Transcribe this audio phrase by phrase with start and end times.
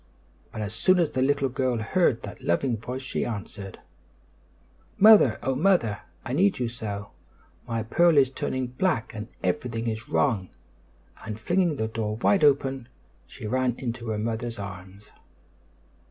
[0.51, 3.77] But as soon as the little girl heard that loving voice she answered:
[4.97, 5.37] "Mother!
[5.43, 5.99] Oh, Mother!
[6.25, 7.11] I need you so!
[7.67, 10.49] My pearl is turning black and everything is wrong!"
[11.23, 12.87] and, flinging the door wide open,
[13.27, 15.11] she ran into her mother's arms.